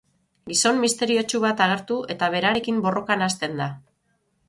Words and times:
Gizon 0.51 0.81
misteriotsu 0.83 1.43
bat 1.45 1.63
agertu 1.67 1.99
eta 2.17 2.33
berarekin 2.39 2.83
borrokan 2.89 3.29
hasten 3.31 3.59
da. 3.65 3.73